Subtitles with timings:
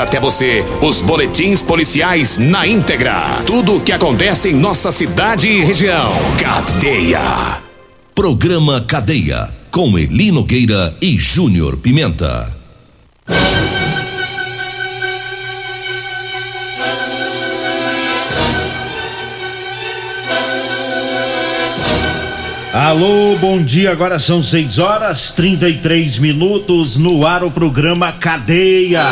[0.00, 3.42] até você os boletins policiais na íntegra.
[3.46, 6.10] Tudo o que acontece em nossa cidade e região.
[6.38, 7.60] Cadeia.
[8.14, 9.48] Programa Cadeia.
[9.70, 12.56] Com Eli Nogueira e Júnior Pimenta.
[22.72, 23.90] Alô, bom dia.
[23.90, 29.04] Agora são 6 horas 33 minutos no ar o programa Cadeia.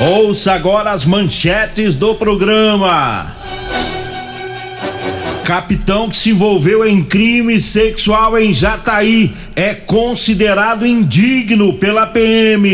[0.00, 3.34] Ouça agora as manchetes do programa.
[5.44, 12.68] Capitão que se envolveu em crime sexual em Jataí é considerado indigno pela PM.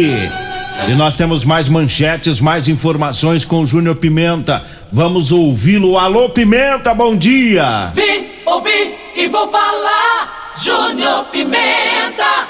[0.87, 4.63] E nós temos mais manchetes, mais informações com o Júnior Pimenta.
[4.93, 5.97] Vamos ouvi-lo.
[5.97, 7.91] Alô, Pimenta, bom dia.
[7.95, 10.53] Vim, ouvi e vou falar.
[10.63, 12.49] Júnior Pimenta.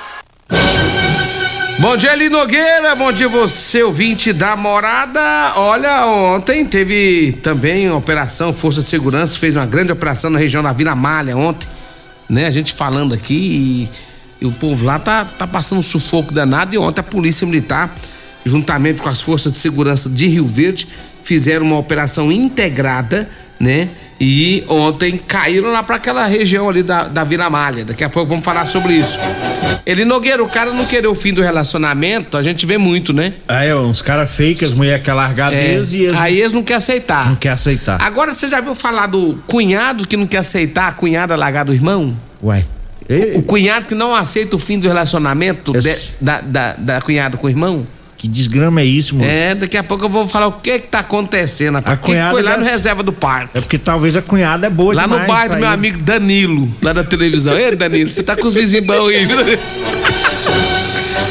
[1.85, 2.95] Bom dia, Eli Nogueira.
[2.95, 5.21] Bom dia, você, ouvinte da morada.
[5.57, 10.63] Olha, ontem teve também uma operação Força de Segurança, fez uma grande operação na região
[10.63, 11.69] da Vila Malha ontem,
[12.27, 12.47] né?
[12.47, 13.91] A gente falando aqui
[14.41, 16.75] e, e o povo lá tá, tá passando um sufoco danado.
[16.75, 17.95] E ontem a Polícia Militar,
[18.47, 20.89] juntamente com as Forças de Segurança de Rio Verde,
[21.23, 23.89] fizeram uma operação integrada, né?
[24.21, 27.85] E ontem caíram lá para aquela região ali da, da Vila Malha.
[27.85, 29.19] Daqui a pouco vamos falar sobre isso.
[29.85, 33.35] Ele Nogueira, o cara não querer o fim do relacionamento, a gente vê muito, né?
[33.49, 36.63] É, uns caras fake, as mulheres querem largar É, deles e eles Aí eles não
[36.63, 37.29] querem aceitar.
[37.29, 38.01] não querem aceitar.
[38.01, 41.75] Agora você já viu falar do cunhado que não quer aceitar a cunhada largar do
[41.75, 42.17] irmão?
[42.43, 42.65] Ué.
[43.35, 47.37] O cunhado que não aceita o fim do relacionamento Esse- de- da, da, da cunhada
[47.37, 47.83] com o irmão?
[48.25, 49.31] Que desgrama é isso, mano?
[49.31, 51.75] É, daqui a pouco eu vou falar o que que tá acontecendo.
[51.75, 51.99] rapaz.
[51.99, 53.59] A O que que cunhada foi lá no reserva do parque?
[53.59, 55.75] É porque talvez a cunhada é boa Lá no bairro do meu ele.
[55.75, 57.55] amigo Danilo, lá da televisão.
[57.55, 59.27] Ei, Danilo, você tá com os vizinhos bons aí.
[59.27, 59.37] viu?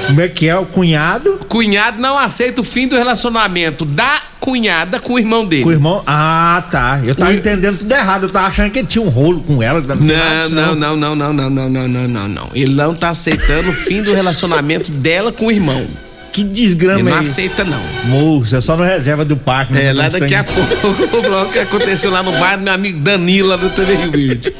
[0.05, 4.99] Como é que é o cunhado Cunhado não aceita o fim do relacionamento da cunhada
[4.99, 5.63] com o irmão dele.
[5.63, 6.03] com o irmão?
[6.05, 6.99] Ah, tá.
[7.03, 8.23] Eu tava O- entendendo tudo errado.
[8.23, 9.81] Eu tava achando que ele tinha um rolo com ela.
[9.81, 12.49] Não, não, não, não, não, não, não, não, não, não, não.
[12.53, 15.87] Ele não tá aceitando o fim do relacionamento dela com o irmão.
[16.33, 17.79] Que Ele desgrama não é aceita, não.
[18.05, 19.77] Moço, é só no reserva do parque.
[19.77, 22.99] É, lá daqui a pouco o bloco que aconteceu lá no bar do meu amigo
[22.99, 24.53] Danilo, lá do TV Rio Verde.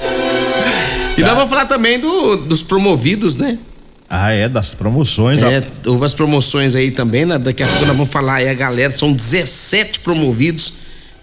[1.17, 3.57] E nós vamos falar também do- dos promovidos, né?
[4.09, 5.41] Ah, é, das promoções.
[5.41, 7.39] É, houve as promoções aí também, né?
[7.39, 8.91] Daqui a pouco nós vamos falar aí a galera.
[8.94, 10.73] São 17 promovidos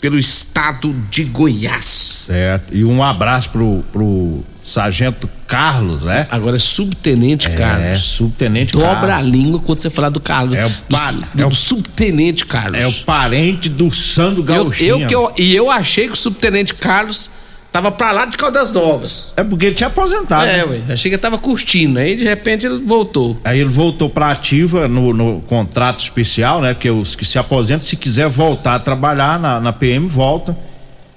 [0.00, 1.84] pelo estado de Goiás.
[2.27, 2.75] Certo.
[2.75, 6.27] E um abraço pro, pro sargento Carlos, né?
[6.31, 8.03] Agora é subtenente É, Carlos.
[8.03, 9.31] subtenente Dobra a Carlos.
[9.31, 10.55] língua quando você falar do Carlos.
[10.55, 12.83] É o do, pa- do é o- subtenente Carlos.
[12.83, 15.00] É o parente do Sandro eu, Gauchinho.
[15.03, 17.31] eu que eu, e eu achei que o subtenente Carlos
[17.72, 19.32] tava pra lá de Caldas Novas.
[19.36, 20.44] É porque ele tinha aposentado.
[20.44, 20.64] é, né?
[20.64, 20.81] ué.
[20.92, 21.98] Achei que ele tava curtindo.
[21.98, 23.36] Aí de repente ele voltou.
[23.44, 26.75] Aí ele voltou pra ativa no, no contrato especial, né?
[26.75, 30.56] Que os que se aposentam, se quiser voltar a trabalhar na, na PM, volta.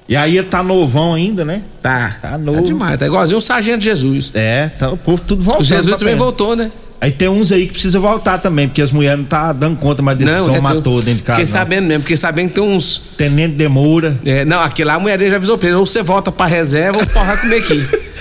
[0.07, 1.61] E aí ele tá novão ainda, né?
[1.81, 2.17] Tá.
[2.21, 2.61] Tá novo.
[2.61, 2.99] Tá demais.
[2.99, 4.31] Tá igualzinho o Sargento Jesus.
[4.33, 5.61] É, tá o povo tudo voltando.
[5.61, 6.19] O Jesus também PM.
[6.19, 6.71] voltou, né?
[7.03, 10.01] Aí tem uns aí que precisa voltar também, porque as mulheres não tá dando conta
[10.01, 11.39] mais desse som é, matou eu dentro de casa.
[11.41, 11.59] Fiquei não.
[11.59, 13.01] sabendo mesmo, fiquei sabendo que tem uns.
[13.17, 14.17] Tenente Demora.
[14.25, 15.75] é, não, aquele lá a mulher já avisou pra ele.
[15.77, 17.85] Ou você volta pra reserva ou o vai comer aqui.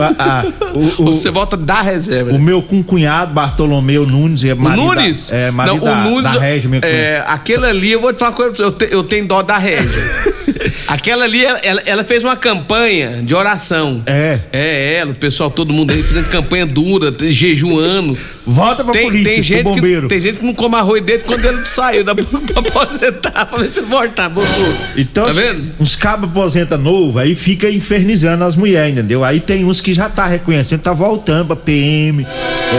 [0.00, 0.44] Ah, ah,
[0.74, 2.30] o, ou o- você volta da reserva.
[2.30, 5.30] o meu cunhado Bartolomeu Nunes é O marido Nunes?
[5.30, 6.32] Da, é, marido não, da, o Nunes.
[6.34, 6.96] da Régia, meu cunhado.
[6.96, 9.26] é, aquele ali, eu vou te falar uma coisa pra você, eu, te- eu tenho
[9.26, 9.82] dó da Régia.
[10.86, 14.02] aquela ali, ela, ela- ela fez uma campanha de oração.
[14.06, 14.38] É.
[14.52, 18.16] É, ela, o pessoal, todo mundo aí fazendo campanha dura, jejuando.
[18.50, 20.08] Volta pra Tem, polícia, tem, gente pro que, bombeiro.
[20.08, 22.24] tem gente que não come arroz dele quando ele saiu da pra
[22.56, 24.74] aposentar, pra ver se voltar, botou.
[24.96, 25.70] Então, tá vendo?
[25.78, 29.22] uns cabos aposenta novo, aí fica infernizando as mulheres, entendeu?
[29.22, 32.26] Aí tem uns que já tá reconhecendo, tá voltando pra PM,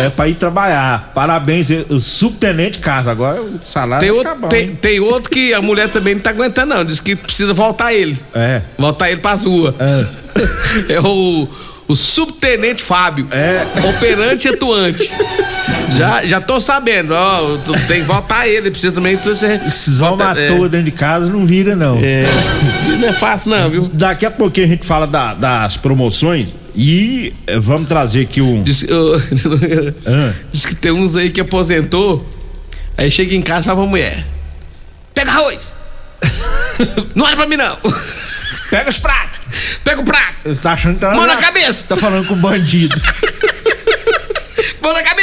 [0.03, 1.11] é, pra ir trabalhar.
[1.13, 5.53] Parabéns, o subtenente Carlos, agora o salário Tem ficar outro, bom, tem, tem outro que
[5.53, 6.83] a mulher também não tá aguentando, não.
[6.83, 8.17] Diz que precisa voltar ele.
[8.33, 8.63] É.
[8.75, 9.75] Voltar ele pras ruas.
[9.79, 11.47] É, o,
[11.87, 13.27] o subtenente Fábio.
[13.29, 13.67] É.
[13.87, 15.11] Operante atuante.
[15.95, 17.57] Já, já tô sabendo, ó.
[17.65, 19.17] tu Tem que voltar ele, precisa também.
[19.17, 21.97] tu- Esses homens à toa dentro de casa não vira, não.
[21.97, 22.27] É, é,
[22.99, 23.89] não é fácil, não, viu?
[23.93, 28.61] Daqui a pouquinho a gente fala da- das promoções e eh, vamos trazer aqui um.
[28.63, 29.15] Diz, ô,
[30.07, 30.33] Ah.
[30.51, 32.27] diz que tem uns aí que aposentou,
[32.97, 34.25] aí chega em casa e fala pra mulher:
[35.13, 35.73] Pega arroz.
[37.15, 37.75] não olha pra mim, não.
[38.69, 39.39] Pega os pratos.
[39.83, 40.35] Pega o prato.
[40.45, 41.13] Você tá achando que tá.
[41.13, 41.83] Mão na cabeça.
[41.89, 42.95] Tá falando com bandido.
[44.81, 45.18] Mão na cabeça.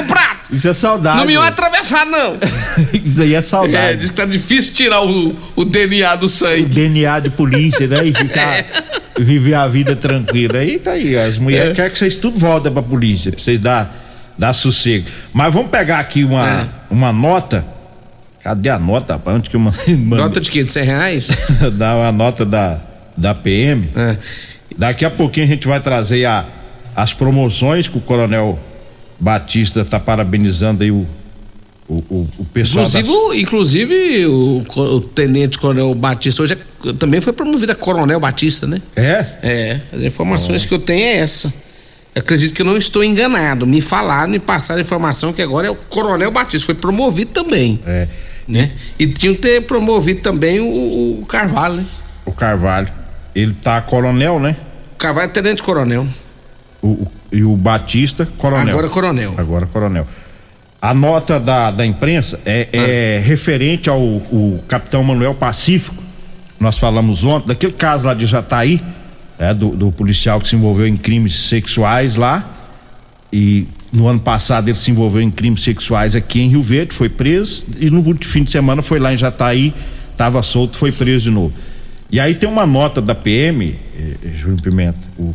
[0.00, 0.40] Pega o prato.
[0.52, 1.18] Isso é saudade.
[1.18, 2.36] Não me vai atravessar, não.
[2.92, 3.98] Isso aí é É, saudade.
[4.00, 6.64] diz que tá difícil tirar o, o DNA do sangue.
[6.64, 7.98] DNA de polícia, né?
[8.04, 8.64] E ficar.
[9.18, 10.58] Viver a vida tranquila.
[10.60, 11.16] Aí tá aí.
[11.16, 11.74] As mulheres É.
[11.74, 13.94] querem que vocês tudo voltem pra polícia, pra vocês dar,
[14.38, 15.06] dar sossego.
[15.32, 16.66] Mas vamos pegar aqui uma, É.
[16.90, 17.64] uma nota.
[18.42, 19.36] Cadê a nota, rapaz?
[19.36, 19.94] Onde que eu mandei?
[19.98, 20.64] Nota de quê?
[20.64, 21.28] De 100 reais?
[21.74, 22.78] Dá uma nota da,
[23.14, 23.90] da PM.
[23.94, 24.16] É.
[24.78, 26.46] Daqui a pouquinho a gente vai trazer a,
[26.96, 28.58] as promoções que o Coronel
[29.20, 31.06] Batista tá parabenizando aí o,
[31.88, 32.86] o, o, o pessoal.
[32.86, 38.66] Inclusive, inclusive o, o tenente coronel Batista hoje é- também foi promovido a coronel Batista,
[38.66, 38.80] né?
[38.96, 39.26] É?
[39.42, 41.52] É, as informações que eu tenho é essa.
[42.14, 43.66] Eu acredito que eu não estou enganado.
[43.66, 46.66] Me falaram, me passaram a informação que agora é o Coronel Batista.
[46.66, 47.78] Foi promovido também.
[47.86, 48.08] É.
[48.48, 48.72] Né?
[48.98, 51.84] E tinham que ter promovido também o, o Carvalho, né?
[52.24, 52.88] O Carvalho.
[53.32, 54.56] Ele tá coronel, né?
[54.94, 56.04] O Carvalho é tenente coronel.
[56.82, 58.70] O, e o Batista, coronel.
[58.70, 59.34] Agora coronel.
[59.36, 60.06] Agora coronel.
[60.80, 66.02] A nota da, da imprensa é, é referente ao o capitão Manuel Pacífico.
[66.58, 68.80] Nós falamos ontem, daquele caso lá de Jataí,
[69.38, 72.48] é, do, do policial que se envolveu em crimes sexuais lá.
[73.32, 77.08] E no ano passado ele se envolveu em crimes sexuais aqui em Rio Verde, foi
[77.08, 77.66] preso.
[77.78, 79.74] E no último fim de semana foi lá em Jataí,
[80.10, 81.52] estava solto, foi preso de novo.
[82.10, 85.34] E aí tem uma nota da PM, eh, Júlio Pimenta, o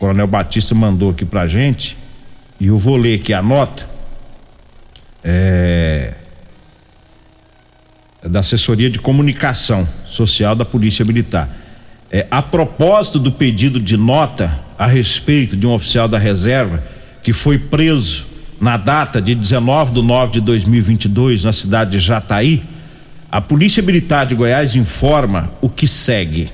[0.00, 1.94] Coronel Batista mandou aqui pra gente,
[2.58, 3.86] e eu vou ler aqui a nota.
[5.22, 6.14] É,
[8.22, 11.54] é da assessoria de comunicação social da Polícia Militar.
[12.10, 16.82] É, a propósito do pedido de nota a respeito de um oficial da reserva
[17.22, 18.26] que foi preso
[18.58, 22.64] na data de 19 de 9 de 2022 na cidade de Jataí,
[23.30, 26.50] a Polícia Militar de Goiás informa o que segue.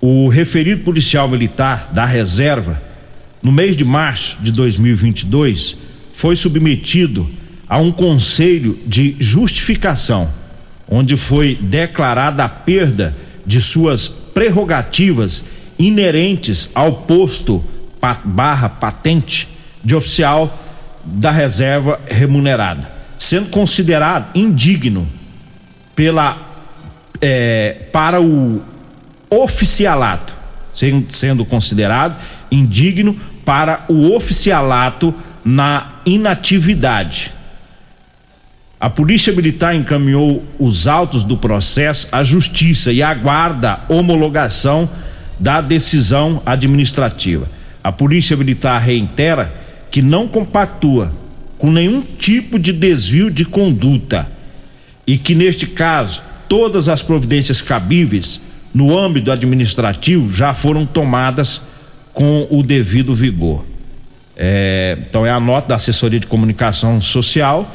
[0.00, 2.80] O referido policial militar da reserva,
[3.42, 5.76] no mês de março de 2022,
[6.12, 7.28] foi submetido
[7.68, 10.32] a um conselho de justificação,
[10.88, 13.14] onde foi declarada a perda
[13.44, 15.44] de suas prerrogativas
[15.78, 17.62] inerentes ao posto
[18.24, 19.48] barra patente
[19.84, 20.56] de oficial
[21.04, 25.08] da reserva remunerada, sendo considerado indigno
[25.96, 26.36] pela
[27.20, 28.62] é, para o
[29.30, 30.32] oficialato,
[31.08, 32.16] sendo, considerado
[32.50, 35.14] indigno para o oficialato
[35.44, 37.32] na inatividade.
[38.80, 44.88] A Polícia Militar encaminhou os autos do processo à Justiça e aguarda homologação
[45.38, 47.48] da decisão administrativa.
[47.82, 49.52] A Polícia Militar reitera
[49.90, 51.12] que não compactua
[51.56, 54.28] com nenhum tipo de desvio de conduta
[55.06, 58.40] e que, neste caso, todas as providências cabíveis
[58.74, 61.60] no âmbito administrativo já foram tomadas
[62.12, 63.64] com o devido vigor.
[64.36, 67.68] É, então, é a nota da assessoria de comunicação social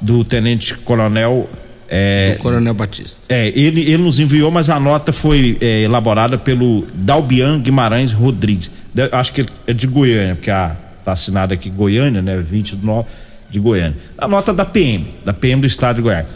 [0.00, 1.48] do Tenente Coronel.
[1.88, 3.20] É, Do Coronel Batista.
[3.28, 8.70] é, ele, ele nos enviou, mas a nota foi é, elaborada pelo Dalbian Guimarães Rodrigues.
[8.94, 12.36] De- acho que é de Goiânia, porque a, tá assinada aqui Goiânia, né?
[12.36, 13.08] 20 de nove
[13.50, 13.96] de Goiânia.
[14.16, 16.26] A nota da PM, da PM do Estado de Goiás.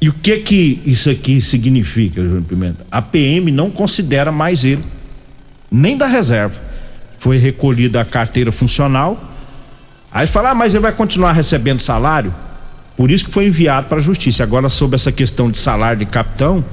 [0.00, 2.86] E o que que isso aqui significa, Júnior Pimenta?
[2.90, 4.84] A PM não considera mais ele,
[5.70, 6.60] nem da reserva.
[7.18, 9.32] Foi recolhida a carteira funcional.
[10.12, 12.34] Aí fala, ah, mas ele vai continuar recebendo salário?
[12.96, 14.42] Por isso que foi enviado para a justiça.
[14.42, 16.64] Agora, sobre essa questão de salário de capitão,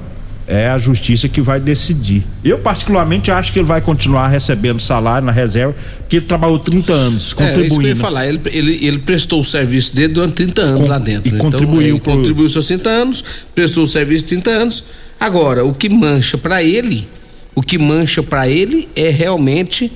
[0.46, 2.22] é a justiça que vai decidir.
[2.44, 6.92] Eu, particularmente, acho que ele vai continuar recebendo salário na reserva, porque ele trabalhou 30
[6.92, 8.00] anos É, isso que eu ia contribuindo.
[8.00, 8.26] falar.
[8.26, 11.28] Ele, ele, ele prestou o serviço dele durante 30 anos Com- lá dentro.
[11.30, 11.38] e né?
[11.38, 13.24] contribuiu Então, pro- contribuiu seus 30 anos,
[13.54, 14.84] prestou o serviço 30 anos.
[15.18, 17.08] Agora, o que mancha pra ele,
[17.54, 19.90] o que mancha pra ele é realmente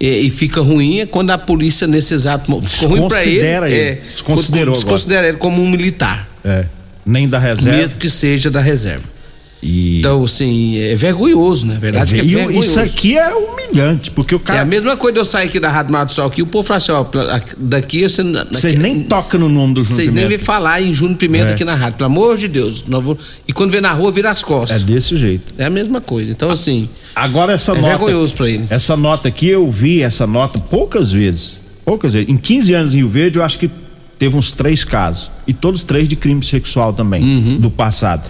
[0.00, 3.38] é, e fica ruim é quando a polícia nesse exato momento ficou ruim pra ele,
[3.46, 3.74] ele.
[3.74, 6.64] é, Desconsiderou desconsidera ele como um militar, É,
[7.06, 7.78] nem da reserva.
[7.78, 9.13] mesmo que seja da reserva.
[9.66, 11.78] E, Então, assim, é vergonhoso, né?
[11.80, 12.68] Verdade é o- vergonhoso.
[12.68, 14.60] isso aqui é humilhante, porque o É cara.
[14.60, 16.92] a mesma coisa eu sair aqui da Rádio Mato Sol aqui, o povo fala assim,
[16.92, 17.04] ó,
[17.56, 18.22] daqui você...
[18.22, 21.52] Vocês nem tocam no nome do Júnior Vocês nem vêm falar em Júnior Pimenta É.
[21.54, 22.84] aqui na rádio, pelo amor de Deus.
[23.48, 24.82] E quando vê na rua, vira as É costas.
[24.82, 25.54] desse jeito.
[25.56, 26.30] É, a mesma coisa.
[26.30, 27.88] Então, assim, Agora essa É nota.
[27.88, 28.64] vergonhoso pra ele.
[28.68, 31.54] Essa nota aqui eu vi essa nota poucas vezes.
[31.84, 32.28] Poucas vezes.
[32.28, 33.70] Em 15 anos em Rio Verde eu acho que
[34.18, 35.30] teve uns três casos.
[35.46, 37.58] E todos três de crime sexual também, Uhum.
[37.60, 38.28] do passado.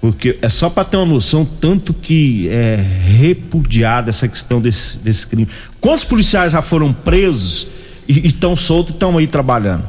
[0.00, 2.74] Porque é só para ter uma noção tanto que é
[3.18, 5.46] repudiada essa questão desse, desse crime.
[5.80, 7.66] Quantos policiais já foram presos
[8.08, 9.84] e estão soltos e estão aí trabalhando?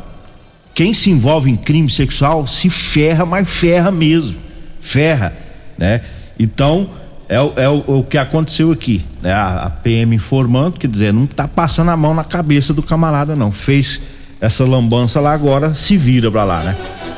[0.74, 4.40] quem se envolve em crime sexual se ferra, mas ferra mesmo.
[4.80, 5.34] Ferra,
[5.78, 6.02] né?
[6.40, 6.90] Então,
[7.30, 9.32] é, o- é o, que aconteceu aqui, né?
[9.34, 13.36] A, a PM informando, quer dizer, não tá passando a mão na cabeça do camarada,
[13.36, 13.52] não.
[13.52, 14.00] Fez
[14.40, 16.76] essa lambança lá agora, se vira pra lá, né?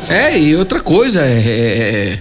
[0.09, 2.19] É, e outra coisa, é, é- é-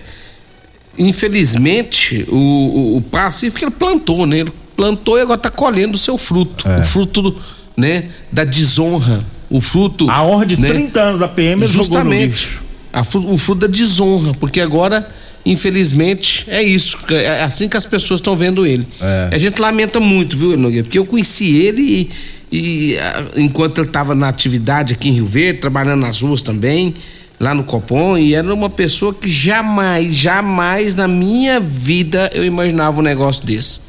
[0.99, 4.41] infelizmente, o, o, o Pacífico ele plantou, né?
[4.41, 6.69] Ele plantou e agora tá colhendo o seu fruto.
[6.69, 6.81] É.
[6.81, 7.37] O fruto, do,
[7.77, 9.25] né, da desonra.
[9.49, 10.09] O fruto.
[10.11, 12.27] A honra de né, 30 anos da PM Justamente.
[12.27, 12.63] lixo.
[12.93, 15.09] A o fruto da desonra, porque agora,
[15.47, 16.99] infelizmente, é isso.
[17.11, 18.87] É assim que as pessoas estão vendo ele.
[19.01, 19.31] É.
[19.33, 20.85] A gente lamenta muito, viu, Nogueira?
[20.85, 22.11] Porque eu conheci ele e,
[22.53, 22.97] e,
[23.37, 26.95] enquanto ele estava na atividade aqui em Rio Verde, trabalhando nas ruas também,
[27.43, 33.01] lá no Copom, e era uma pessoa que jamais, jamais na minha vida eu imaginava
[33.01, 33.81] um negócio desse.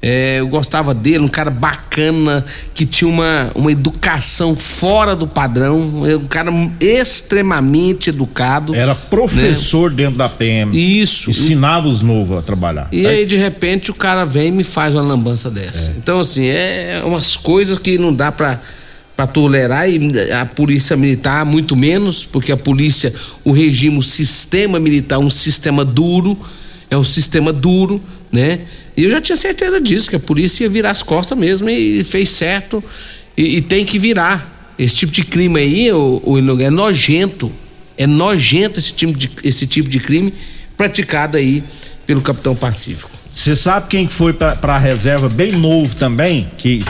[0.00, 2.44] É, eu gostava dele, um cara bacana,
[2.74, 8.74] que tinha uma, uma educação fora do padrão, um cara extremamente educado.
[8.74, 10.76] Era professor dentro da PM.
[10.76, 11.30] Isso.
[11.30, 12.88] Ensinava os novos a trabalhar.
[12.92, 15.92] E aí, de repente, o cara vem e me faz uma lambança dessa.
[15.96, 18.60] Então, assim, é umas coisas que não dá pra,
[19.16, 20.00] pra tolerar e
[20.32, 23.12] a polícia militar, muito menos, porque a polícia,
[23.44, 26.38] o regime, o sistema militar, um sistema duro,
[26.90, 28.00] é um sistema duro,
[28.30, 28.60] né?
[28.96, 32.04] E eu já tinha certeza disso, que a polícia ia virar as costas mesmo e
[32.04, 32.82] fez certo
[33.36, 34.50] e, e tem que virar.
[34.78, 37.52] Esse tipo de crime aí, o, o é nojento.
[37.96, 40.32] É nojento esse tipo de, esse tipo de crime
[40.76, 41.62] praticado aí
[42.06, 43.10] pelo Capitão Pacífico.
[43.30, 46.50] Você sabe quem que foi pra, pra reserva bem novo também?
[46.58, 46.82] Que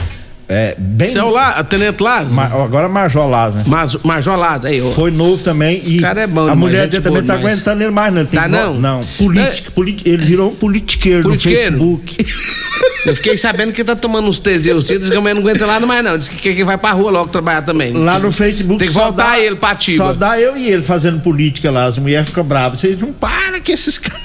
[0.52, 1.08] é bem.
[1.08, 2.34] Seu lá, Tenente Lázaro?
[2.36, 3.64] Ma- agora Major Lázaro, né?
[3.66, 4.90] Mas, Major Lázaro, aí, ó.
[4.90, 5.78] Foi novo também.
[5.78, 7.54] Esse e cara é bom A mulher dele também tá demais.
[7.54, 8.20] aguentando ele mais, não.
[8.20, 8.74] Ele tem Tá não?
[8.78, 11.76] Não, política, politi- ele virou um politiqueiro, Politiqueiro?
[11.78, 12.26] no Facebook.
[13.04, 15.80] Eu fiquei sabendo que tá tomando uns Teseus, diz que a mulher não aguenta lá
[15.80, 17.92] mais não, diz que quer que vai pra rua logo trabalhar também.
[17.92, 19.96] Lá no Facebook Tem que voltar dá- ele pra ativa.
[20.04, 22.78] Só dá eu e ele fazendo política lá, as mulheres ficam bravas.
[22.78, 24.22] Vocês não param que esses caras.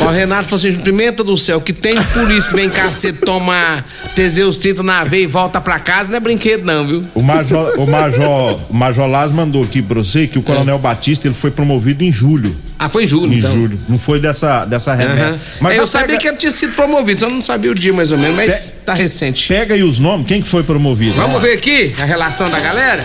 [0.00, 3.84] Ó, O Renato falou assim, pimenta do céu, que tem polícia que vem cacete tomar
[4.14, 7.04] Teseus 30 na veia e volta pra casa, não é brinquedo não, viu?
[7.14, 11.26] O Major, o Major, o Major Lázaro mandou aqui pra você que o Coronel Batista
[11.28, 12.56] ele foi promovido em julho.
[12.78, 13.52] Ah, foi em julho, Em então.
[13.52, 13.78] julho.
[13.88, 15.38] Não foi dessa, dessa remessa.
[15.60, 15.70] Aham.
[15.70, 18.10] É, eu sabia pega, que ele tinha sido promovido, só não sabia o dia mais
[18.10, 19.46] ou menos, mas Pe- tá recente.
[19.48, 21.12] Pega aí os nomes, quem que foi promovido?
[21.14, 23.04] Vamos ver aqui a relação da galera?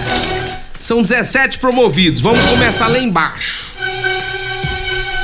[0.78, 2.22] São 17 promovidos.
[2.22, 3.75] Vamos começar lá embaixo.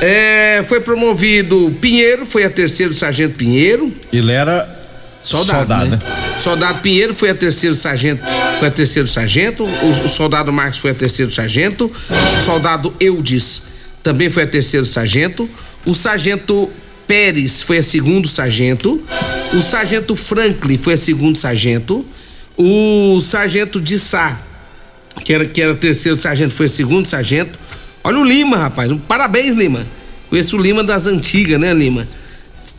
[0.02, 3.92] É, foi promovido Pinheiro, foi a terceiro sargento Pinheiro.
[4.12, 4.82] Ele era
[5.22, 5.98] Soldado, Soldado, né?
[6.02, 6.38] né?
[6.40, 8.24] Soldado Pinheiro foi a terceiro sargento,
[8.58, 9.64] foi a terceiro sargento.
[9.64, 11.90] O, o soldado Marcos foi a terceiro sargento.
[12.34, 13.62] O soldado Eudes
[14.02, 15.48] também foi a terceiro sargento.
[15.86, 16.68] O sargento
[17.06, 19.00] Pérez foi a segundo sargento.
[19.54, 22.04] O sargento Franklin foi a segundo sargento.
[22.56, 24.40] O sargento de Sá,
[25.24, 27.56] que era, que era terceiro sargento, foi a segundo sargento.
[28.04, 28.92] Olha o Lima, rapaz.
[29.06, 29.84] Parabéns, Lima.
[30.28, 32.06] Conheço o Lima das antigas, né, Lima?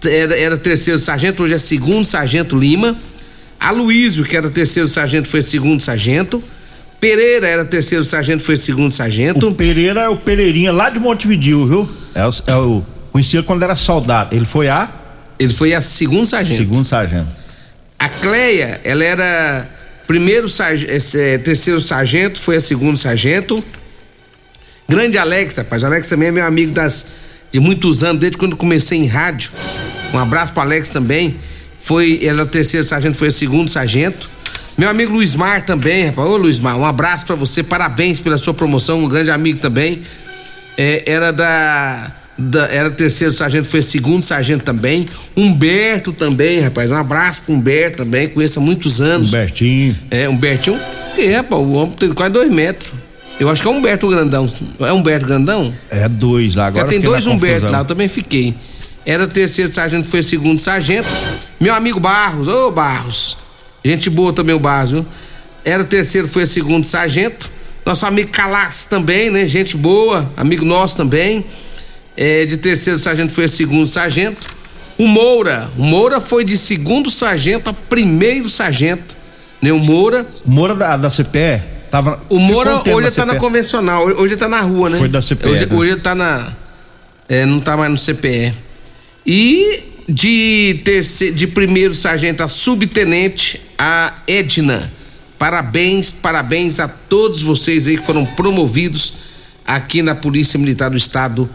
[0.06, 2.96] Era, era terceiro sargento, hoje é segundo sargento Lima.
[3.60, 6.44] Aloísio, que era terceiro sargento, foi segundo sargento.
[7.00, 9.48] Pereira era terceiro sargento, foi segundo sargento.
[9.50, 11.90] O Pereira é o Pereirinha lá de Montevidil, viu?
[12.16, 14.36] É o, é o conhecia quando era soldado.
[14.36, 14.90] Ele foi a
[15.40, 16.58] Ele foi a segundo sargento.
[16.58, 17.28] segundo sargento.
[18.00, 19.70] A Cleia, ela era
[20.08, 20.92] primeiro sargento,
[21.44, 23.64] terceiro sargento, foi a segundo sargento.
[24.88, 25.84] Grande Alex, rapaz.
[25.84, 27.06] Alex também é meu amigo das,
[27.52, 29.52] de muitos anos, desde quando comecei em rádio.
[30.14, 31.36] Um abraço pro Alex também.
[31.80, 34.30] Foi, ela é terceiro sargento, foi a segundo sargento.
[34.78, 36.28] Meu amigo Luiz Mar também, rapaz.
[36.28, 40.02] Ô Luiz Mar, um abraço pra você, parabéns pela sua promoção, um grande amigo também.
[40.78, 45.06] É, era da, da- Era terceiro sargento, foi segundo sargento também.
[45.36, 46.90] Humberto também, rapaz.
[46.92, 49.30] Um abraço pro Humberto também, conheço há muitos anos.
[49.30, 49.96] Humbertinho.
[50.10, 50.80] É, Humbertinho.
[51.18, 52.92] É, rapaz, o homem tem quase dois metros.
[53.44, 54.48] Eu acho que é Humberto Grandão.
[54.80, 55.74] É Humberto Grandão?
[55.90, 56.86] É dois lá agora.
[56.86, 58.56] Já tem dois Humberto lá, eu também fiquei.
[59.06, 61.10] Era terceiro sargento, foi segundo sargento.
[61.60, 63.36] Meu amigo Barros, ô Barros.
[63.84, 65.06] Gente boa também o Barros, viu?
[65.66, 67.52] Era terceiro, foi segundo sargento.
[67.86, 69.46] Nosso amigo Calas também, né?
[69.46, 71.44] Gente boa, amigo nosso também.
[72.16, 74.40] É, de terceiro sargento foi segundo sargento.
[74.98, 79.18] O Moura, o Moura foi de segundo sargento a primeiro sargento.
[79.62, 79.74] Né?
[79.74, 80.26] O Moura.
[80.46, 82.20] Moura da, da CPE tava.
[82.28, 83.40] O Moura um hoje tá na CPE.
[83.40, 84.98] convencional, hoje ele tá na rua, né?
[84.98, 85.76] Foi da CPE, Hoje, né?
[85.76, 86.52] hoje tá na.
[87.30, 88.52] é, não tá mais no CPE.
[89.24, 94.92] E de, terce, de primeiro sargento a subtenente, a Edna.
[95.38, 99.14] Parabéns, parabéns a todos vocês aí que foram promovidos
[99.66, 101.48] aqui na Polícia Militar do Estado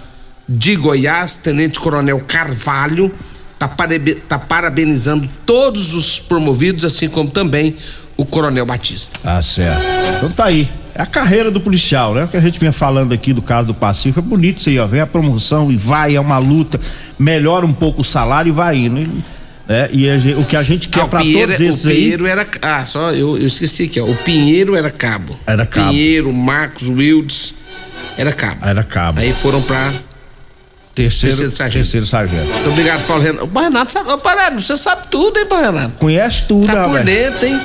[0.48, 1.36] de Goiás.
[1.36, 3.12] Tenente Coronel Carvalho
[3.58, 7.76] tá, parabe- tá parabenizando todos os promovidos, assim como também
[8.18, 9.18] o Coronel Batista.
[9.22, 9.80] Tá certo.
[10.16, 10.68] Então tá aí.
[10.92, 12.24] é a carreira do policial, né?
[12.24, 14.78] O que a gente vinha falando aqui do caso do Pacífico, é bonito isso aí,
[14.78, 14.86] ó.
[14.86, 16.80] Vem a promoção e vai, é uma luta,
[17.16, 19.00] melhora um pouco o salário e vai indo.
[19.00, 19.24] E,
[19.68, 22.30] é, e a, o que a gente quer ah, para todos esses o Pinheiro aí...
[22.32, 26.32] era ah só eu, eu esqueci aqui ó o Pinheiro era cabo era cabo Pinheiro
[26.32, 27.54] Marcos Wildes
[28.16, 29.92] era cabo era cabo aí foram para
[30.98, 31.84] Terceiro, terceiro sargento.
[31.84, 32.52] Terceiro sargento.
[32.52, 33.44] Muito obrigado, Paulo Renato.
[33.44, 34.10] O Paulo Renato sabe.
[34.10, 35.92] Ô, Paulo Renato, você sabe tudo, hein, Paulo Renato?
[35.98, 37.60] Conhece tudo, Tá por dentro, hein?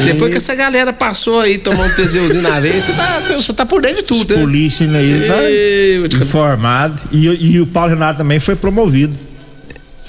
[0.00, 0.04] E...
[0.04, 3.66] Depois que essa galera passou aí, tomou um teseuzinho na vez, você tá, você tá
[3.66, 4.40] por dentro de tudo, hein?
[4.40, 7.00] Polícia aí tá informado.
[7.10, 9.16] E, e o Paulo Renato também foi promovido.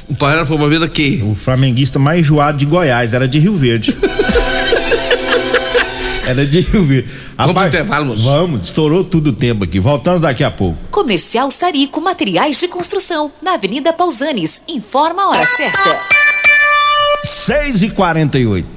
[0.07, 1.23] O Paulo Renato foi promovido aqui?
[1.25, 3.95] O flamenguista mais enjoado de Goiás, era de Rio Verde.
[6.27, 7.09] Era de Rio Verde.
[7.37, 8.23] Vamos pro intervalo, moço.
[8.23, 9.79] Vamos, estourou tudo o tempo aqui.
[9.79, 10.77] Voltamos daqui a pouco.
[10.91, 14.61] Comercial Sarico Materiais de Construção, na Avenida Pausanes.
[14.67, 15.99] Informa a hora certa.
[17.23, 18.76] 6 e 48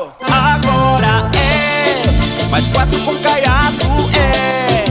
[0.29, 3.85] Agora é mais quatro com caiado
[4.15, 4.85] é.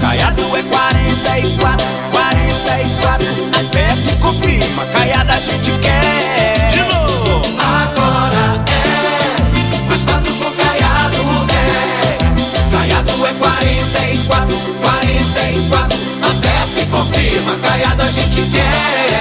[0.00, 3.26] Caiado é 44, 44.
[3.60, 6.68] Aperta e confirma, caiada a gente quer.
[6.68, 7.40] De novo.
[7.58, 11.16] Agora é mais quatro com caiado
[11.50, 12.76] é.
[12.76, 15.98] Caiado é 44, 44.
[16.22, 19.13] Aperta e confirma, caiada a gente quer.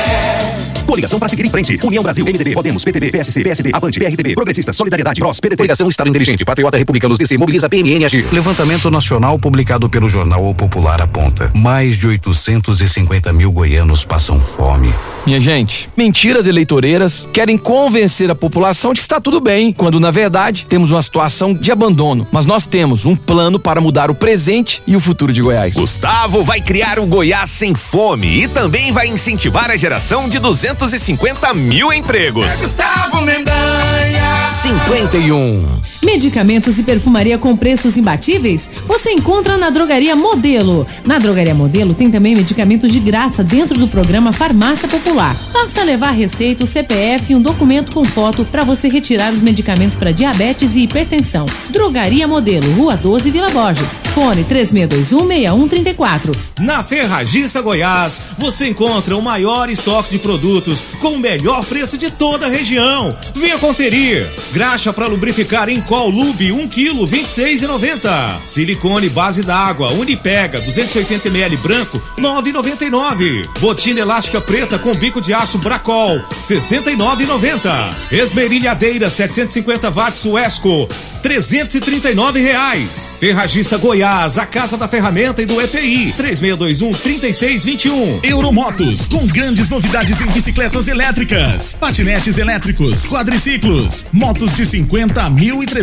[0.93, 1.79] Coligação para seguir em frente.
[1.81, 5.57] União Brasil, MDB, Podemos, PTB, PSC, PSD, Avante, PRTB, Progressista, Solidariedade, PROS, PDT.
[5.57, 8.27] Coligação Estado Inteligente, Patriota Republicanos, DC, Mobiliza, PMN, Agir.
[8.31, 11.51] Levantamento nacional publicado pelo jornal O Popular aponta.
[11.55, 14.93] Mais de 850 mil goianos passam fome.
[15.25, 20.11] Minha gente, mentiras eleitoreiras querem convencer a população de que está tudo bem, quando na
[20.11, 22.27] verdade temos uma situação de abandono.
[22.31, 25.73] Mas nós temos um plano para mudar o presente e o futuro de Goiás.
[25.73, 30.82] Gustavo vai criar o Goiás sem fome e também vai incentivar a geração de 200
[30.83, 32.45] 250 mil empregos.
[32.45, 34.45] É Gustavo Mendanha.
[34.45, 35.81] 51.
[36.03, 38.69] Medicamentos e perfumaria com preços imbatíveis?
[38.85, 40.85] Você encontra na Drogaria Modelo.
[41.05, 45.33] Na Drogaria Modelo tem também medicamentos de graça dentro do programa Farmácia Popular.
[45.53, 49.95] Basta levar receita, o CPF e um documento com foto para você retirar os medicamentos
[49.95, 51.45] para diabetes e hipertensão.
[51.69, 53.97] Drogaria Modelo, Rua 12, Vila Borges.
[54.13, 56.35] Fone 36216134.
[56.59, 62.11] Na Ferragista Goiás, você encontra o maior estoque de produtos com o melhor preço de
[62.11, 63.17] toda a região.
[63.33, 64.27] Venha conferir.
[64.51, 68.43] Graxa para lubrificar em Qual Lube 1 kg 26,90.
[68.45, 73.47] Silicone base d'água Unipega 280 ml branco 9,99.
[73.59, 77.95] Botina elástica preta com bico de aço Bracol 69,90.
[78.11, 80.89] Esmerilhadeira 750 watts Wesco
[81.21, 83.15] 339 reais.
[83.17, 88.19] Ferragista Goiás, a casa da ferramenta e do EPI 3621 3621.
[88.23, 95.82] Euromotos com grandes novidades em bicicletas elétricas, patinetes elétricos, quadriciclos, motos de 50 a 1.300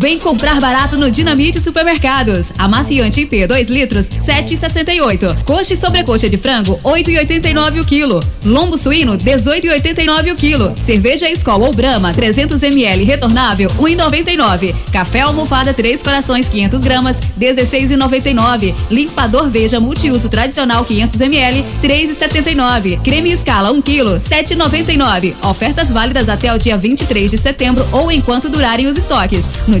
[0.00, 2.52] Vem comprar barato no Dinamite Supermercados.
[2.56, 5.42] Amaciante IP 2 litros, 7,68.
[5.42, 8.20] Coxa e sobrecoxa de frango, 8,89 o quilo.
[8.44, 10.72] Lombo suíno, 18,89 o quilo.
[10.80, 14.72] Cerveja Escola ou Brama, 300 ml retornável, 1,99.
[14.92, 18.76] Café almofada três corações, 500 gramas, 16,99.
[18.88, 23.02] Limpador Veja multiuso tradicional, 500 ml, 3,79.
[23.02, 25.34] Creme Escala 1 quilo, 7,99.
[25.42, 29.44] Ofertas válidas até o dia 23 de setembro ou enquanto durarem os estoques.
[29.66, 29.80] No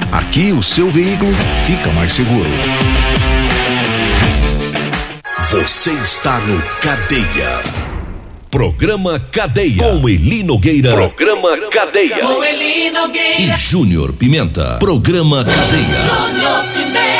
[0.11, 1.31] Aqui o seu veículo
[1.65, 2.49] fica mais seguro.
[5.49, 7.61] Você está no Cadeia.
[8.49, 9.83] Programa Cadeia.
[9.83, 10.91] Com Eli Nogueira.
[10.91, 12.17] Programa Cadeia.
[12.19, 13.57] Com Eli E Nogueira.
[13.57, 14.77] Júnior Pimenta.
[14.79, 16.01] Programa Cadeia.
[16.01, 17.11] Júnior Pimenta.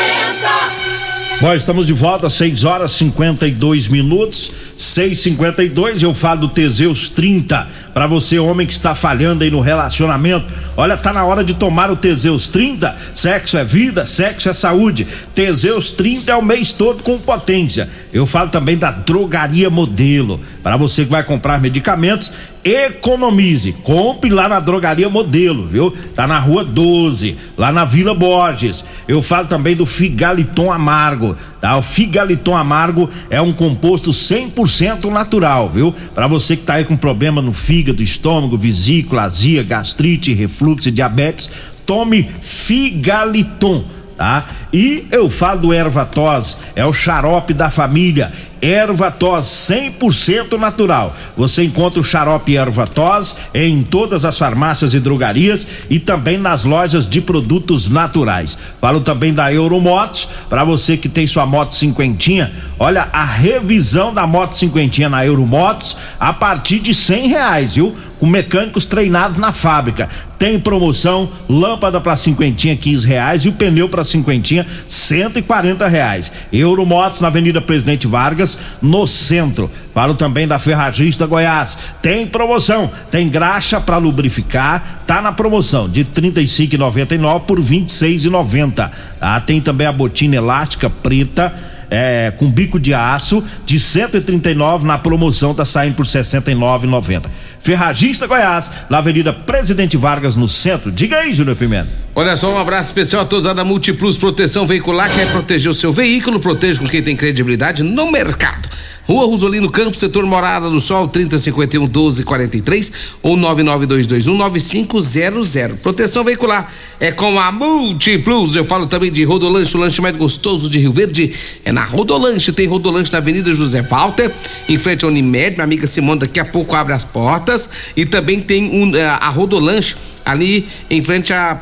[1.41, 4.51] Nós estamos de volta, 6 horas 52 minutos,
[4.81, 6.03] 6:52.
[6.03, 10.45] Eu falo do Teseus 30 para você, homem que está falhando aí no relacionamento.
[10.75, 12.95] Olha, tá na hora de tomar o Teseus 30.
[13.13, 15.05] Sexo é vida, sexo é saúde.
[15.35, 17.89] Teseus 30 é o mês todo com potência.
[18.11, 20.39] Eu falo também da Drogaria Modelo.
[20.63, 22.31] Para você que vai comprar medicamentos,
[22.63, 23.73] economize.
[23.83, 25.91] Compre lá na Drogaria Modelo, viu?
[26.15, 28.85] Tá na Rua 12, lá na Vila Borges.
[29.07, 31.77] Eu falo também do Figaliton Amargo, tá?
[31.77, 35.95] O Figaliton Amargo é um composto 100% natural, viu?
[36.13, 40.91] Para você que tá aí com problema no fígado, estômago, vesícula, azia, gastrite, refluxo e
[40.91, 41.49] diabetes,
[41.85, 43.83] tome Figaliton
[44.21, 44.45] tá?
[44.71, 48.31] E eu falo do Ervatos, é o xarope da família.
[48.61, 51.15] Ervatos 100% natural.
[51.35, 57.09] Você encontra o xarope Ervatos em todas as farmácias e drogarias e também nas lojas
[57.09, 58.57] de produtos naturais.
[58.79, 62.51] Falo também da Euromotos, para você que tem sua moto cinquentinha.
[62.77, 67.95] Olha a revisão da moto cinquentinha na Euromotos a partir de cem reais, viu?
[68.19, 70.07] Com mecânicos treinados na fábrica.
[70.41, 76.31] Tem promoção, lâmpada para cinquentinha, 15 reais e o pneu para cinquentinha, 140 reais.
[76.51, 79.69] Euromotos na Avenida Presidente Vargas, no centro.
[79.93, 81.77] Falo também da Ferragista Goiás.
[82.01, 88.89] Tem promoção, tem graxa para lubrificar, tá na promoção de 35,99 por 26,90.
[89.21, 91.53] Ah, tem também a botina elástica preta
[91.91, 97.25] é, com bico de aço de 139 na promoção tá saindo por 69,90.
[97.61, 100.91] Ferragista Goiás, na Avenida Presidente Vargas no centro.
[100.91, 101.89] Diga aí, Júnior Pimenta.
[102.13, 105.73] Olha só, um abraço especial a todos lá da Multiplus Proteção Veicular, quer proteger o
[105.73, 108.67] seu veículo, proteja com quem tem credibilidade no mercado.
[109.11, 115.79] Rua Rosolino Campos, setor Morada do Sol, 3051 1243 ou 99221 9500.
[115.81, 118.55] Proteção veicular é com a Multiplus.
[118.55, 121.33] Eu falo também de Rodolanche, o lanche mais gostoso de Rio Verde.
[121.65, 124.31] É na Rodolanche, tem Rodolanche na Avenida José Walter,
[124.69, 125.55] em frente ao Unimed.
[125.55, 127.69] Minha amiga Simone daqui a pouco abre as portas.
[127.97, 131.59] E também tem um, eh, a Rodolanche ali em frente a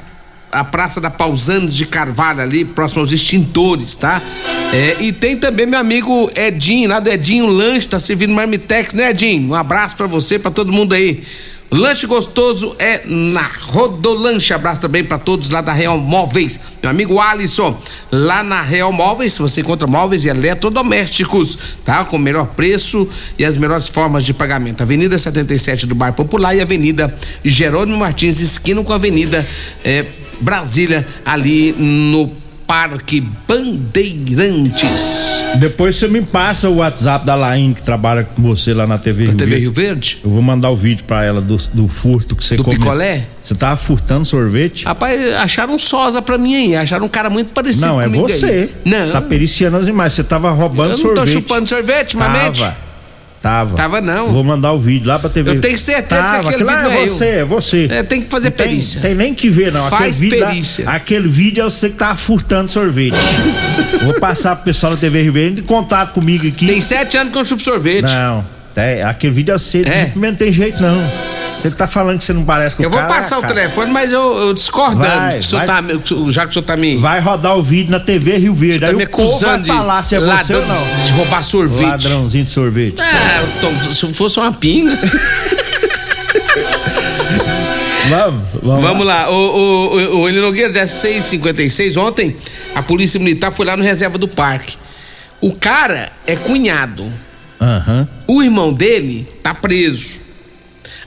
[0.51, 4.21] a Praça da Pausanes de Carvalho ali, próximo aos extintores, tá?
[4.73, 9.11] É, e tem também meu amigo Edinho, lá do Edinho Lanche, tá servindo marmitex, né,
[9.11, 9.49] Edinho?
[9.49, 11.21] Um abraço pra você, pra todo mundo aí.
[11.71, 14.53] Lanche gostoso é na Rodolanche.
[14.53, 16.59] Abraço também pra todos lá da Real Móveis.
[16.81, 17.79] Meu amigo Alisson,
[18.11, 22.03] lá na Real Móveis, você encontra móveis e eletrodomésticos, tá?
[22.03, 23.07] Com o melhor preço
[23.37, 24.81] e as melhores formas de pagamento.
[24.81, 29.45] Avenida 77 do Bairro Popular e Avenida Jerônimo Martins, esquina com a Avenida
[29.83, 30.05] eh,
[30.41, 32.31] Brasília, ali no
[32.67, 35.43] Parque Bandeirantes.
[35.55, 39.25] Depois você me passa o WhatsApp da Laine que trabalha com você lá na TV
[39.25, 39.61] Rio TV Verde.
[39.63, 40.19] Rio Verde?
[40.23, 43.25] Eu vou mandar o vídeo pra ela do, do furto que você Do come- picolé?
[43.41, 44.85] Você tava furtando sorvete?
[44.85, 48.27] Rapaz, acharam um sosa pra mim aí, acharam um cara muito parecido Não, é comigo
[48.27, 48.33] aí.
[48.33, 48.69] você.
[48.85, 49.11] Não.
[49.11, 50.13] Tá periciando as imagens.
[50.13, 51.33] Você tava roubando Eu não tô sorvete.
[51.33, 52.59] chupando sorvete, mamete.
[52.59, 52.88] Tava.
[53.41, 53.77] Tava.
[53.77, 54.27] Tava não.
[54.27, 55.51] Vou mandar o vídeo lá pra TV.
[55.51, 56.49] Eu tenho certeza que Tava.
[56.49, 57.13] aquele lá vídeo não é é eu.
[57.13, 57.87] você, é você.
[57.89, 59.01] É, tem que fazer Não tem- perícia.
[59.01, 59.87] Tem, nem que ver, não.
[59.89, 60.89] Faz aquele vídeo, perícia.
[60.89, 63.15] aquele vídeo é você que tava furtando sorvete.
[64.03, 66.67] Vou passar pro pessoal da TV Rio Verde em contato comigo aqui.
[66.67, 68.03] Tem sete anos que eu não chupo sorvete.
[68.11, 68.58] Não.
[68.75, 69.81] É, aquele vídeo é você.
[69.81, 70.11] É.
[70.15, 71.01] Não tem jeito, não.
[71.61, 73.13] Você tá falando que você não parece com Eu o vou cara.
[73.15, 73.53] passar o cara.
[73.53, 74.99] telefone, mas eu, eu discordando.
[75.03, 75.67] Vai, que o vai.
[75.67, 75.81] tá,
[76.29, 76.95] já que o senhor tá me.
[76.95, 78.79] Vai rodar o vídeo na TV Rio Verde.
[78.79, 81.05] tá Aí me o povo vai falar se é você ladrão ou não.
[81.05, 81.85] de- roubar sorvete.
[81.89, 83.01] Ladrãozinho de sorvete.
[83.01, 84.97] Ah, Tom, se fosse uma pinga.
[88.09, 92.35] Vamos, vamos, Vamos lá, o, o, o, o Eli Nogueira, dia 6h56, ontem
[92.73, 94.77] a polícia militar foi lá no reserva do parque.
[95.39, 97.11] O cara é cunhado.
[97.59, 98.07] Aham.
[98.27, 100.21] O irmão dele tá preso.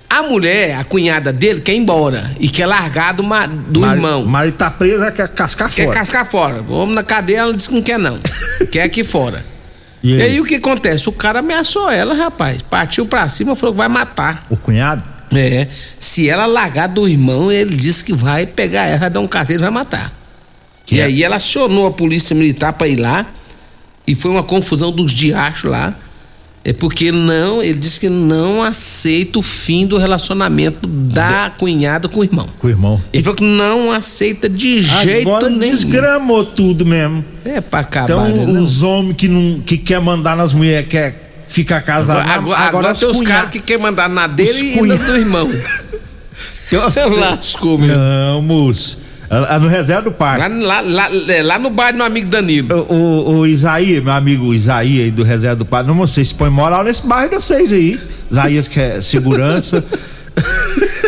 [0.09, 3.95] A mulher, a cunhada dele, quer ir embora e quer largar do, ma- do Mari-
[3.97, 4.25] irmão.
[4.27, 5.97] Mari tá presa, quer cascar Quer fora.
[5.97, 6.61] cascar fora.
[6.61, 8.19] Vamos na cadeia, ela disse que não quer, não.
[8.71, 9.43] quer aqui fora.
[10.03, 10.23] E E aí?
[10.33, 11.09] aí o que acontece?
[11.09, 12.61] O cara ameaçou ela, rapaz.
[12.61, 14.45] Partiu pra cima, falou que vai matar.
[14.51, 15.03] O cunhado?
[15.35, 15.69] É.
[15.99, 19.63] Se ela largar do irmão, ele disse que vai pegar ela, vai dar um carteiro
[19.63, 20.13] e vai matar.
[20.85, 21.05] Que e é?
[21.05, 23.25] aí ela acionou a polícia militar pra ir lá.
[24.07, 25.95] E foi uma confusão dos diachos lá.
[26.65, 32.21] É porque não, ele disse que não aceita o fim do relacionamento da cunhada com
[32.21, 32.47] o irmão.
[32.59, 33.03] Com o irmão.
[33.13, 35.73] Ele falou que não aceita de jeito Agora nenhum.
[35.73, 37.25] desgramou tudo mesmo.
[37.45, 41.45] É pra acabar, Então, né, os homens que não que quer mandar nas mulheres, quer
[41.49, 42.21] ficar casado.
[42.21, 45.51] Agora, agora, agora tem os caras que querem mandar na dele e ainda do irmão.
[46.71, 47.97] Você lascou, meu.
[47.97, 48.99] Não, moço.
[49.35, 50.47] Ah, No reserva do parque.
[50.47, 52.87] Lá, lá, lá, é, lá no bairro do amigo Danilo.
[52.89, 56.51] O, o, o Isaías, meu amigo Isaías aí do Reserva do Parque, não vocês põem
[56.51, 57.99] moral nesse bairro de vocês aí.
[58.31, 59.83] Isaías que é segurança.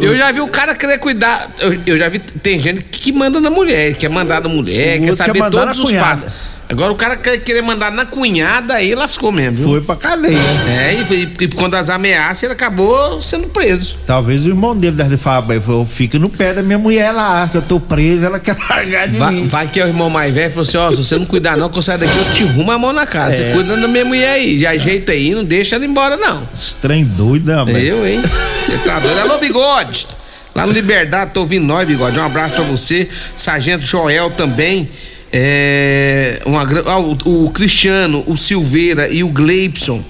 [0.00, 1.50] Eu já vi o cara querer cuidar.
[1.60, 2.18] Eu, eu já vi.
[2.18, 5.66] Tem gente que manda na mulher, quer mandar na mulher, O quer quer saber mandar
[5.66, 6.30] todos os passos.
[6.68, 9.56] Agora o cara quer querer mandar na cunhada, aí lascou mesmo.
[9.56, 9.68] Viu?
[9.68, 10.36] Foi pra cadeia.
[10.68, 13.94] É, e, e, quando as ameaças, ele acabou sendo preso.
[14.04, 17.48] Talvez o irmão dele deve falar, "Pai, eu fico no pé da minha mulher lá,
[17.48, 19.46] que eu tô preso, ela quer largar de Vai, mim.
[19.46, 21.68] vai que é o irmão mais velho falou assim: ó, se você não cuidar não,
[21.68, 23.32] que eu saio daqui, eu te rumo a mão na cara.
[23.32, 23.52] Você É.
[23.52, 26.42] cuida da minha mulher aí, já ajeita aí, não deixa ela embora, não.
[26.52, 27.64] Estranho doido, né?
[27.80, 28.20] Eu, hein?
[28.64, 29.18] Você tá doido?
[29.20, 30.06] Alô, bigode!
[30.52, 32.18] Lá no Liberdade, tô ouvindo nós, bigode.
[32.18, 33.08] Um abraço pra você.
[33.36, 34.88] Sargento Joel também.
[35.32, 40.02] É, uma, ah, o, o Cristiano, o Silveira e o Gleibson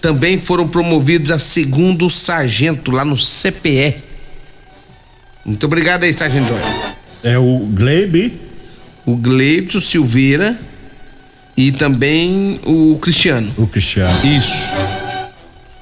[0.00, 3.94] também foram promovidos a segundo sargento lá no CPE.
[5.44, 6.94] Muito obrigado aí, Sargento Joel.
[7.22, 8.40] É o Glebe.
[9.06, 10.58] O Gleibson Silveira
[11.56, 13.52] e também o Cristiano.
[13.56, 14.14] O Cristiano.
[14.26, 14.72] Isso.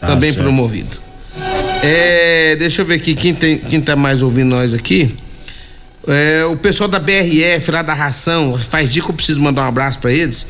[0.01, 0.43] Tá também certo.
[0.43, 0.99] promovido.
[1.83, 5.15] É, deixa eu ver aqui quem, tem, quem tá mais ouvindo nós aqui.
[6.07, 9.69] É, o pessoal da BRF lá da ração, faz dia que eu preciso mandar um
[9.69, 10.49] abraço pra eles.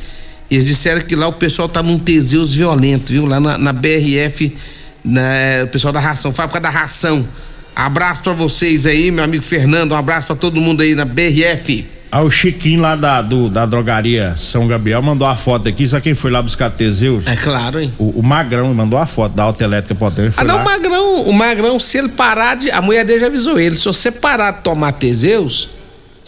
[0.49, 3.25] Eles disseram que lá o pessoal tá num Teseus violento, viu?
[3.25, 4.55] Lá na, na BRF,
[5.03, 7.25] né, o pessoal da ração, fábrica da ração.
[7.75, 9.93] Abraço pra vocês aí, meu amigo Fernando.
[9.93, 11.87] Um abraço pra todo mundo aí na BRF.
[12.15, 15.87] Ah, o Chiquinho lá da, do- da drogaria São Gabriel mandou a foto aqui.
[15.87, 17.25] Sabe quem foi lá buscar Teseus?
[17.25, 17.91] É claro, hein?
[17.97, 20.35] O, o Magrão mandou a foto da autoelétrica potente.
[20.37, 20.61] Ah, não, lá.
[20.61, 22.69] o Magrão, o Magrão, se ele parar de.
[22.69, 25.69] A mulher dele já avisou ele: se você parar de tomar Teseus,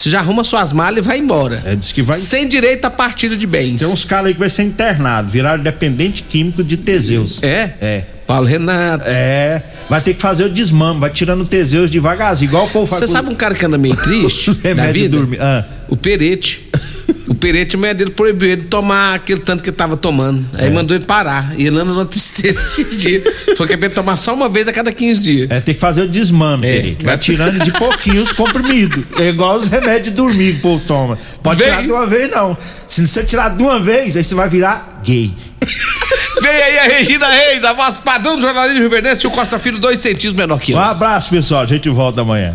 [0.06, 1.60] você já arruma suas malas e vai embora.
[1.64, 2.16] É, diz que vai.
[2.16, 3.80] Sem direito à partida de bens.
[3.80, 7.42] Tem uns caras aí que vai ser internado, viraram dependente químico de Teseus.
[7.42, 7.72] É?
[7.80, 8.04] É.
[8.26, 9.04] Paulo Renato.
[9.06, 9.62] É.
[9.88, 13.00] Vai ter que fazer o desmame, vai tirando o Teseus devagarzinho, igual o povo faz
[13.00, 15.16] Você sabe um cara que anda meio triste na de vida?
[15.16, 15.40] dormir.
[15.40, 15.64] Ah.
[15.88, 16.68] O Perete.
[17.36, 20.42] O Perete, a mulher dele proibiu ele de tomar aquele tanto que ele tava tomando.
[20.56, 20.64] É.
[20.64, 21.52] Aí mandou ele parar.
[21.58, 23.22] E ele anda numa tristeza esses dias.
[23.58, 25.50] Foi que é pra ele tomar só uma vez a cada 15 dias.
[25.50, 26.96] É, tem que fazer o desmame, É.
[27.02, 29.04] Vai tirando de pouquinho os comprimidos.
[29.20, 31.18] É igual os remédios de dormir que o povo toma.
[31.42, 31.68] Pode Vem.
[31.68, 32.56] tirar de uma vez, não.
[32.86, 35.32] Se você tirar de uma vez, aí você vai virar gay.
[36.42, 38.90] Vem aí a Regina Reis, a voz padrão do jornalismo Rio
[39.24, 40.78] o Costa Filho, dois centímetros menor que eu.
[40.78, 41.62] Um abraço, pessoal.
[41.62, 42.54] A gente volta amanhã.